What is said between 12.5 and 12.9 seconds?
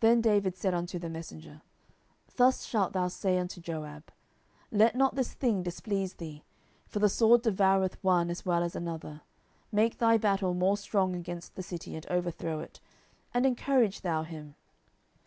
it: